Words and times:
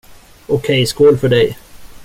Okej, 0.47 0.85
skål 0.85 1.17
för 1.17 1.29
dig. 1.29 1.57